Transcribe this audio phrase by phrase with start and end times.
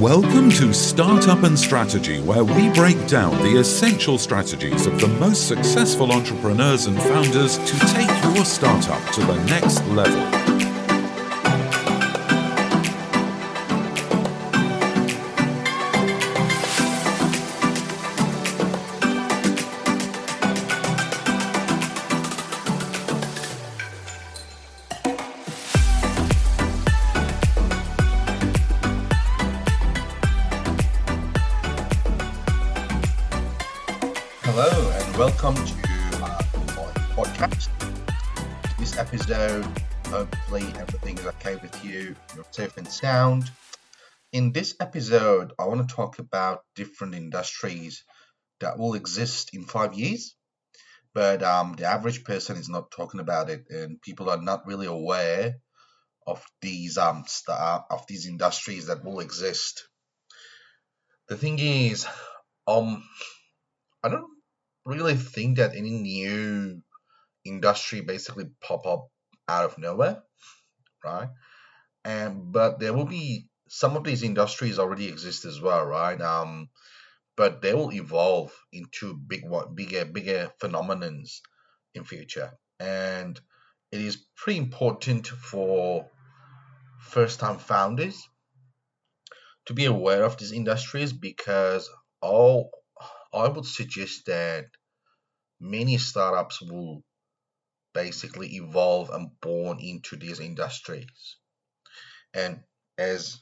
[0.00, 5.48] Welcome to Startup and Strategy, where we break down the essential strategies of the most
[5.48, 10.47] successful entrepreneurs and founders to take your startup to the next level.
[35.48, 36.42] Welcome to uh,
[36.76, 37.70] my podcast.
[38.78, 39.64] This episode,
[40.08, 42.14] hopefully everything is okay with you.
[42.34, 43.50] You're safe and sound.
[44.30, 48.04] In this episode, I want to talk about different industries
[48.60, 50.36] that will exist in five years,
[51.14, 54.86] but um, the average person is not talking about it, and people are not really
[54.86, 55.54] aware
[56.26, 57.24] of these um
[57.90, 59.88] of these industries that will exist.
[61.28, 62.06] The thing is,
[62.66, 63.02] um,
[64.04, 64.37] I don't
[64.88, 66.82] really think that any new
[67.44, 69.10] industry basically pop up
[69.48, 70.22] out of nowhere,
[71.04, 71.28] right?
[72.04, 76.20] And but there will be some of these industries already exist as well, right?
[76.20, 76.70] Um,
[77.36, 81.40] but they will evolve into big one, bigger, bigger phenomenons
[81.94, 83.40] in future, and
[83.92, 86.10] it is pretty important for
[87.00, 88.28] first-time founders
[89.66, 91.88] to be aware of these industries because
[92.20, 92.70] all
[93.32, 94.66] I would suggest that
[95.60, 97.02] many startups will
[97.94, 101.36] basically evolve and born into these industries.
[102.34, 102.60] And
[102.96, 103.40] as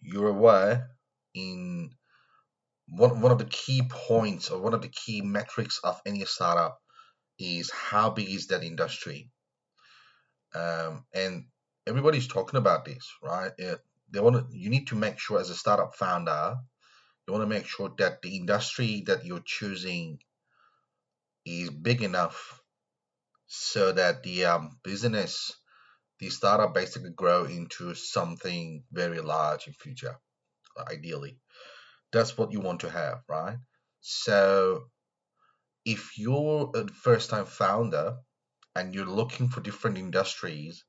[0.00, 0.90] you're aware,
[1.34, 1.90] in
[2.88, 6.78] one, one of the key points or one of the key metrics of any startup
[7.38, 9.30] is how big is that industry.
[10.54, 11.46] Um, and
[11.86, 13.52] everybody's talking about this, right?
[13.60, 13.76] Uh,
[14.10, 14.56] they want to.
[14.56, 16.56] You need to make sure as a startup founder,
[17.26, 20.18] you want to make sure that the industry that you're choosing
[21.46, 22.60] is big enough
[23.46, 25.52] so that the um, business,
[26.18, 30.16] the startup basically grow into something very large in future,
[30.90, 31.38] ideally.
[32.12, 33.56] That's what you want to have, right?
[34.00, 34.90] So
[35.84, 38.16] if you're a first time founder
[38.74, 40.84] and you're looking for different industries,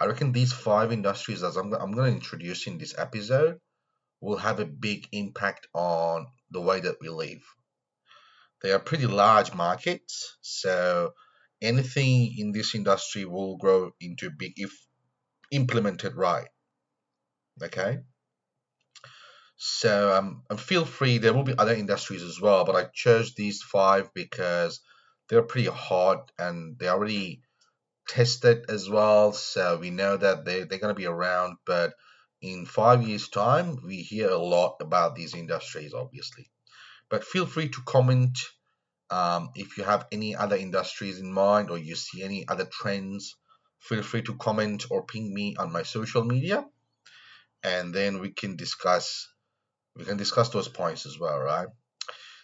[0.00, 3.58] I reckon these five industries as I'm, I'm going to introduce in this episode
[4.20, 7.42] will have a big impact on the way that we live.
[8.62, 11.12] They are pretty large markets, so
[11.62, 14.72] anything in this industry will grow into big if
[15.50, 16.48] implemented right.
[17.62, 17.98] Okay.
[19.56, 21.18] So um, and feel free.
[21.18, 24.80] There will be other industries as well, but I chose these five because
[25.28, 27.42] they're pretty hot and they're already
[28.08, 29.32] tested as well.
[29.32, 31.56] So we know that they they're gonna be around.
[31.66, 31.92] But
[32.40, 36.50] in five years' time, we hear a lot about these industries, obviously.
[37.10, 38.38] But feel free to comment
[39.10, 43.36] um, if you have any other industries in mind or you see any other trends.
[43.80, 46.66] Feel free to comment or ping me on my social media,
[47.62, 49.26] and then we can discuss
[49.96, 51.68] we can discuss those points as well, right?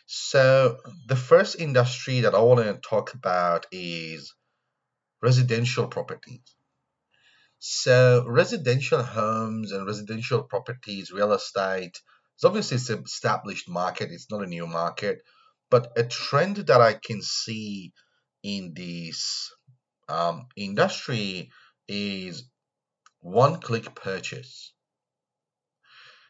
[0.06, 0.78] So
[1.08, 4.34] the first industry that I want to talk about is
[5.22, 6.40] residential properties.
[7.58, 12.00] So residential homes and residential properties, real estate,
[12.36, 14.10] it's obviously it's an established market.
[14.12, 15.22] It's not a new market,
[15.70, 17.94] but a trend that I can see
[18.42, 19.50] in this
[20.08, 21.50] um, industry
[21.88, 22.44] is
[23.20, 24.74] one-click purchase.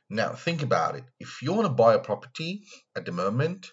[0.08, 1.04] Now think about it.
[1.18, 2.62] If you want to buy a property
[2.96, 3.72] at the moment,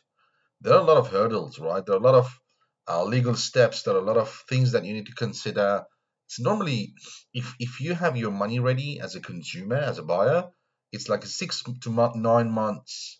[0.59, 1.85] there are a lot of hurdles, right?
[1.85, 2.39] There are a lot of
[2.87, 3.83] uh, legal steps.
[3.83, 5.83] There are a lot of things that you need to consider.
[6.25, 6.95] It's normally
[7.31, 10.49] if if you have your money ready as a consumer, as a buyer,
[10.93, 13.19] it's like a six to nine months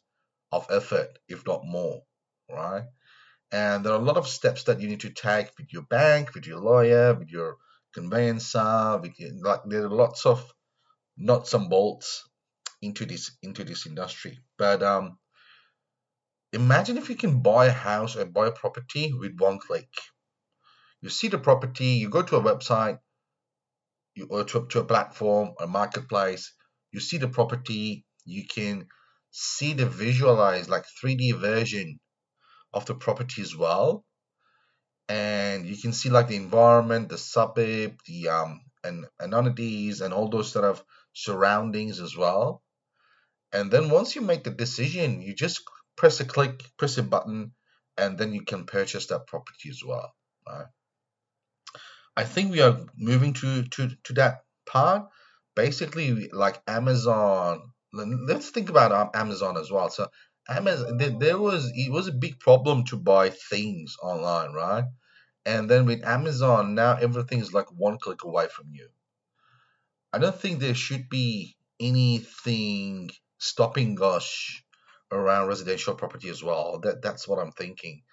[0.52, 2.04] of effort, if not more,
[2.50, 2.84] right?
[3.52, 6.36] And there are a lot of steps that you need to take with your bank,
[6.36, 7.58] with your lawyer, with your
[7.94, 10.54] conveyancer, with your, like there are lots of
[11.18, 12.24] nuts and bolts
[12.82, 14.38] into this into this industry.
[14.58, 15.18] But um,
[16.52, 19.90] imagine if you can buy a house or buy a property with one click.
[21.02, 23.00] You see the property, you go to a website,
[24.16, 26.54] you or to, to a platform, a marketplace,
[26.94, 28.88] you see the property, you can
[29.32, 32.00] see the visualized like 3D version
[32.74, 34.06] of the property as well.
[35.10, 40.30] And you can see like the environment, the suburb, the um and amenities and all
[40.30, 42.62] those sort of surroundings as well.
[43.52, 45.62] And then once you make the decision, you just
[45.96, 47.54] press a click, press a button,
[47.98, 50.14] and then you can purchase that property as well.
[50.48, 50.66] Right?
[52.16, 55.10] I think we are moving to to to that part.
[55.56, 59.90] Basically, like Amazon, let's think about Amazon as well.
[59.90, 60.10] So
[60.50, 64.86] Amazon, there was it was a big problem to buy things online, right?
[65.46, 68.90] And then with Amazon, now everything is like one click away from you.
[70.14, 73.10] I don't think there should be anything
[73.40, 74.62] stopping us
[75.12, 76.80] around residential property as well.
[76.80, 78.04] That that's what I'm thinking.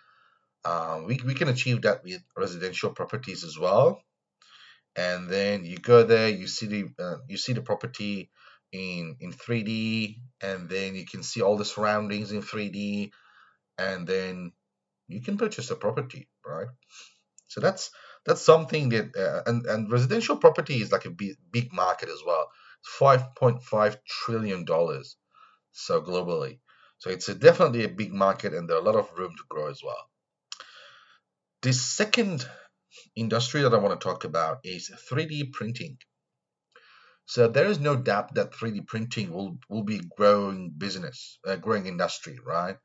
[0.65, 4.03] Um, we we can achieve that with residential properties as well.
[4.97, 8.31] And then you go there, you see the uh, you see the property
[8.73, 13.11] in in 3D, and then you can see all the surroundings in 3D,
[13.79, 14.53] and then
[15.09, 16.69] you can purchase a property, right?
[17.49, 17.91] So that's
[18.27, 22.23] that's something that uh, and and residential property is like a big big market as
[22.27, 22.49] well.
[23.01, 25.17] 5.5 trillion dollars,
[25.73, 26.61] so globally.
[26.99, 29.45] So it's a, definitely a big market, and there are a lot of room to
[29.49, 30.09] grow as well.
[31.63, 32.47] The second
[33.17, 35.99] industry that I want to talk about is 3D printing.
[37.27, 41.87] So there is no doubt that 3D printing will will be growing business, a growing
[41.87, 42.77] industry, right?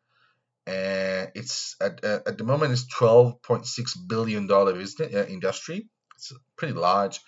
[0.68, 5.90] And it's at, at the moment it's 12.6 billion dollar uh, industry.
[6.16, 7.19] It's pretty large,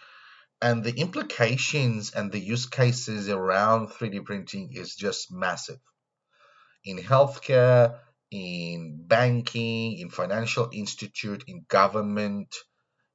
[0.62, 5.80] and the implications and the use cases around 3D printing is just massive.
[6.86, 8.00] In healthcare,
[8.32, 12.56] in banking, in financial institute, in government,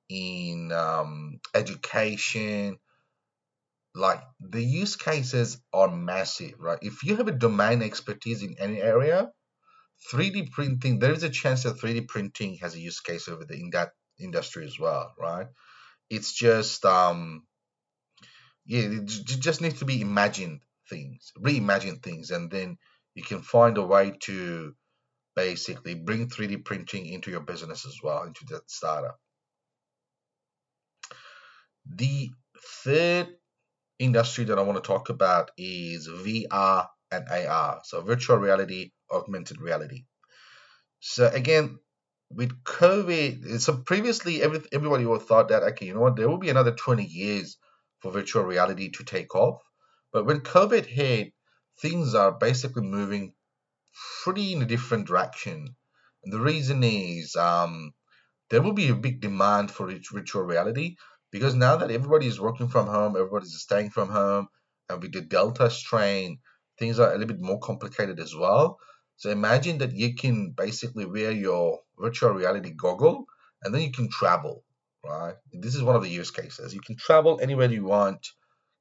[0.08, 2.78] in um, education,
[3.94, 6.78] like the use cases are massive, right?
[6.80, 9.30] If you have a domain expertise in any area,
[10.12, 13.54] 3D printing, there is a chance that 3D printing has a use case over the,
[13.54, 15.46] in that industry as well, right?
[16.10, 17.44] It's just, um,
[18.66, 22.78] yeah, it just needs to be imagined things, reimagine things, and then
[23.14, 24.74] you can find a way to
[25.34, 29.18] basically bring 3D printing into your business as well, into that startup.
[31.86, 32.30] The
[32.84, 33.28] third
[33.98, 39.60] industry that I want to talk about is VR and AR, so virtual reality, augmented
[39.60, 40.04] reality.
[41.00, 41.78] So again,
[42.30, 46.38] with COVID, so previously every, everybody would thought that okay, you know what, there will
[46.38, 47.58] be another 20 years
[48.00, 49.60] for virtual reality to take off.
[50.12, 51.32] But when COVID hit,
[51.80, 53.34] things are basically moving
[54.22, 55.76] pretty in a different direction.
[56.24, 57.92] And the reason is um,
[58.50, 60.96] there will be a big demand for virtual reality
[61.30, 64.48] because now that everybody is working from home, everybody's staying from home,
[64.88, 66.38] and with the Delta strain,
[66.78, 68.78] things are a little bit more complicated as well.
[69.16, 73.26] So imagine that you can basically wear your virtual reality goggle
[73.62, 74.64] and then you can travel,
[75.04, 75.34] right?
[75.52, 76.74] This is one of the use cases.
[76.74, 78.26] You can travel anywhere you want.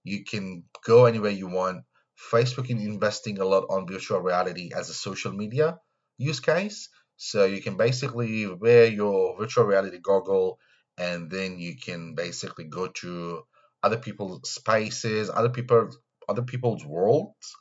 [0.03, 1.83] You can go anywhere you want.
[2.31, 5.79] Facebook is investing a lot on virtual reality as a social media
[6.18, 6.89] use case.
[7.18, 10.59] So you can basically wear your virtual reality goggle
[10.97, 13.44] and then you can basically go to
[13.83, 15.89] other people's spaces, other people,
[16.29, 17.56] other people's worlds,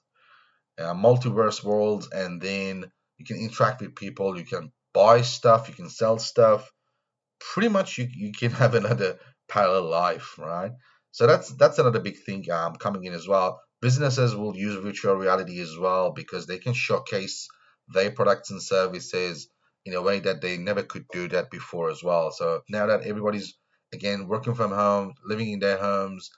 [0.79, 4.37] uh, multiverse worlds, and then you can interact with people.
[4.37, 6.71] You can buy stuff, you can sell stuff.
[7.39, 9.19] Pretty much, you you can have another
[9.49, 10.73] parallel life, right?
[11.13, 13.61] So that's that's another big thing um, coming in as well.
[13.81, 17.49] Businesses will use virtual reality as well because they can showcase
[17.89, 19.49] their products and services
[19.85, 22.31] in a way that they never could do that before as well.
[22.31, 23.55] So now that everybody's
[23.93, 26.31] again working from home, living in their homes,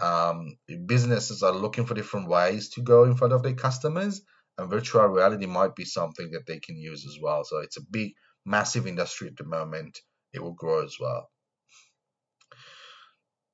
[0.00, 0.56] um,
[0.86, 4.22] businesses are looking for different ways to go in front of their customers,
[4.58, 7.44] and virtual reality might be something that they can use as well.
[7.44, 8.12] So it's a big,
[8.44, 10.00] massive industry at the moment.
[10.32, 11.28] It will grow as well.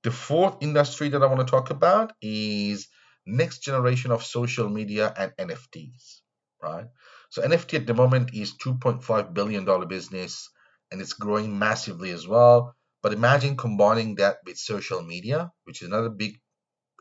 [0.03, 2.89] The fourth industry that I want to talk about is
[3.27, 6.21] next generation of social media and NFTs,
[6.63, 6.87] right?
[7.31, 10.51] So NFT at the moment is 2.5 billion dollar business
[10.91, 12.75] and it's growing massively as well.
[13.03, 16.41] But imagine combining that with social media, which is another big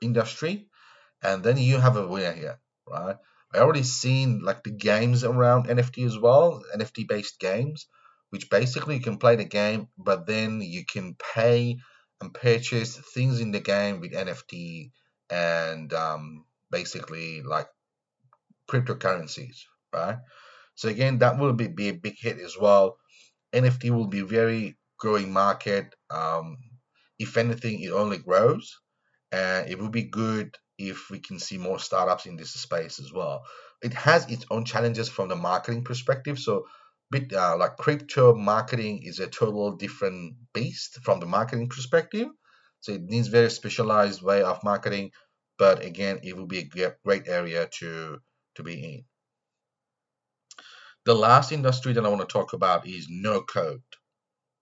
[0.02, 0.70] industry,
[1.22, 3.18] and then you have a winner here, right?
[3.54, 7.88] I already seen like the games around NFT as well, NFT based games,
[8.30, 11.80] which basically you can play the game, but then you can pay
[12.22, 14.92] and purchase things in the game with NFT
[15.30, 17.68] and um, basically like
[18.70, 19.58] cryptocurrencies,
[19.94, 20.18] right?
[20.76, 22.98] So again, that will be, be a big hit as well.
[23.54, 25.94] NFT will be a very growing market.
[26.10, 26.58] Um,
[27.18, 28.80] if anything, it only grows,
[29.32, 33.12] and it will be good if we can see more startups in this space as
[33.12, 33.44] well.
[33.84, 36.40] It has its own challenges from the marketing perspective.
[36.40, 36.66] So,
[37.12, 42.28] bit uh, like crypto marketing is a total different beast from the marketing perspective.
[42.82, 45.12] So it needs very specialized way of marketing,
[45.58, 48.20] but again, it will be a great area to
[48.56, 49.04] to be in.
[51.06, 53.82] The last industry that I want to talk about is no code,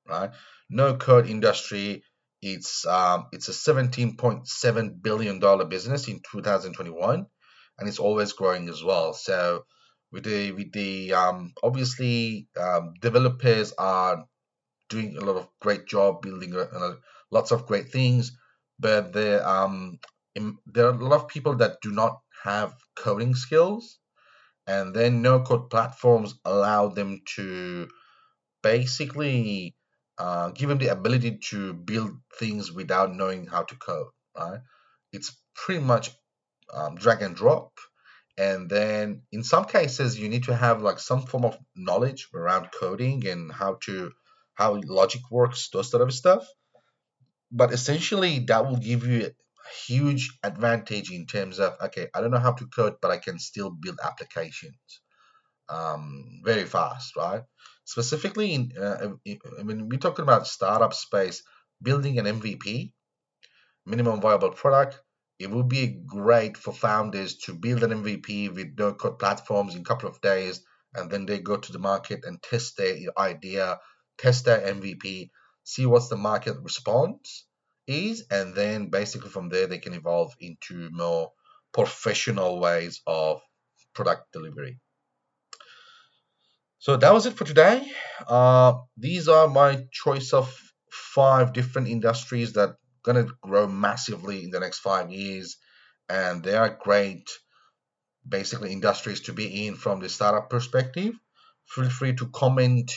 [0.08, 0.32] right?
[0.70, 2.04] No code industry.
[2.42, 7.26] It's um, it's a 17.7 billion dollar business in 2021,
[7.80, 9.14] and it's always growing as well.
[9.14, 9.66] So
[10.12, 14.26] with the with the um, obviously um, developers are
[14.90, 16.98] doing a lot of great job building a, a,
[17.32, 18.38] lots of great things,
[18.80, 20.00] but there um
[20.68, 24.00] there are a lot of people that do not have coding skills,
[24.68, 27.88] and then no code platforms allow them to
[28.64, 29.76] basically
[30.18, 34.08] uh, give them the ability to build things without knowing how to code.
[34.38, 34.60] Right?
[35.14, 36.12] It's pretty much
[36.74, 37.72] um, drag and drop
[38.38, 42.70] and then in some cases you need to have like some form of knowledge around
[42.80, 44.12] coding and how to
[44.54, 46.48] how logic works those sort of stuff
[47.52, 52.32] but essentially that will give you a huge advantage in terms of okay i don't
[52.32, 55.02] know how to code but i can still build applications
[55.70, 57.44] um, very fast right?
[57.84, 59.10] Specifically in uh,
[59.64, 61.44] when we're talking about startup space
[61.82, 62.92] building an mvp
[63.86, 65.02] minimum viable product
[65.40, 69.82] it would be great for founders to build an MVP with no code platforms in
[69.82, 70.62] a couple of days,
[70.96, 73.80] and then they go to the market and test their idea,
[74.18, 75.30] test their MVP,
[75.68, 77.46] see what's the market response
[77.88, 81.34] is, and then basically from there they can evolve into more
[81.74, 83.42] professional ways of
[83.94, 84.80] product delivery.
[86.80, 87.86] So that was it for today.
[88.26, 90.48] Uh, these are my choice of
[90.90, 95.58] five different industries that are going to grow massively in the next five years,
[96.08, 97.30] and they are great,
[98.26, 101.14] basically industries to be in from the startup perspective.
[101.66, 102.94] Feel free to comment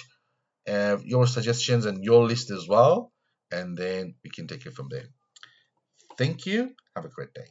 [0.68, 3.12] uh, your suggestions and your list as well,
[3.50, 5.08] and then we can take it from there.
[6.18, 6.74] Thank you.
[6.94, 7.46] Have a great day.